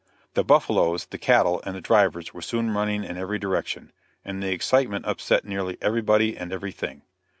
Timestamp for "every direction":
3.19-3.91